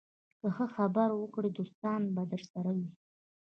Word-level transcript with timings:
که 0.39 0.47
ښه 0.55 0.65
خبرې 0.75 1.15
وکړې، 1.17 1.49
دوستان 1.51 2.01
به 2.15 2.23
درسره 2.31 2.71
وي 2.77 2.89